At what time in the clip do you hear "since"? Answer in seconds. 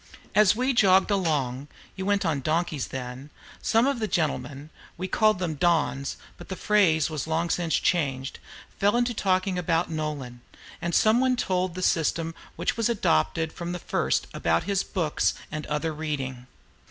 7.51-7.75